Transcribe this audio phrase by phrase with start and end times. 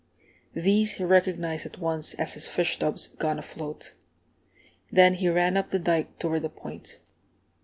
[0.55, 3.93] These he recognized at once as his fish tubs gone afloat.
[4.91, 6.97] Then he ran up the dike toward the Point.